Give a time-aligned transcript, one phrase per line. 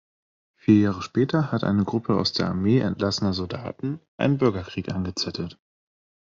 [0.55, 5.59] Vier Jahre später hat eine Gruppe aus der Armee entlassener Soldaten einen Bürgerkrieg angezettelt.